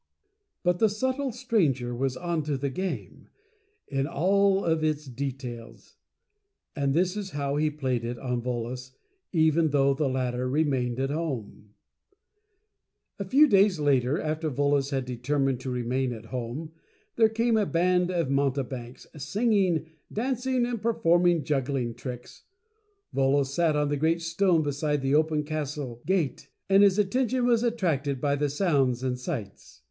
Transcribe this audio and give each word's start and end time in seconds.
But 0.63 0.79
the 0.79 0.89
Subtle 0.89 1.31
Stranger 1.31 1.93
was 1.93 2.17
Onto 2.17 2.57
the 2.57 2.71
Game, 2.71 3.27
in 3.87 4.07
all 4.07 4.65
of 4.65 4.83
its 4.83 5.05
Details. 5.05 5.97
And 6.75 6.95
this 6.95 7.15
is 7.15 7.29
how 7.37 7.57
he 7.57 7.69
Played 7.69 8.03
it 8.03 8.17
on 8.17 8.41
Volos, 8.41 8.93
even 9.31 9.69
though 9.69 9.93
the 9.93 10.09
latter 10.09 10.49
Remained 10.49 10.99
at 10.99 11.11
Home. 11.11 11.75
HOW 13.19 13.25
VOLOS 13.25 13.25
MADE 13.25 13.25
A 13.25 13.25
MISTAKE. 13.25 13.27
A 13.27 13.29
few 13.29 13.47
days 13.47 13.79
after 14.31 14.49
Volos 14.49 14.89
had 14.89 15.05
determined 15.05 15.59
to 15.59 15.69
Remain 15.69 16.11
at 16.13 16.25
Home, 16.33 16.71
there 17.15 17.29
came 17.29 17.55
a 17.55 17.67
band 17.67 18.09
of 18.09 18.31
mountebanks, 18.31 19.05
singing, 19.17 19.85
dancing, 20.11 20.65
and 20.65 20.81
performing 20.81 21.43
juggling 21.43 21.93
tricks. 21.93 22.45
Volos 23.13 23.53
sat 23.53 23.75
on 23.75 23.89
the 23.89 23.97
great 23.97 24.23
stone 24.23 24.63
beside 24.63 25.03
the 25.03 25.13
open 25.13 25.43
Castle 25.43 26.01
Gate, 26.07 26.49
and 26.67 26.81
his 26.81 26.97
Attention 26.97 27.45
was 27.45 27.61
attracted 27.61 28.19
by 28.19 28.35
the 28.35 28.49
sounds 28.49 29.03
and 29.03 29.19
sights. 29.19 29.79